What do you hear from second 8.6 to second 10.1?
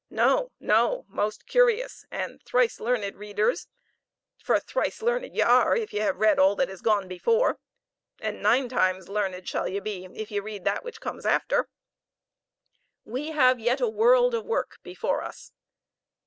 times learned shall ye be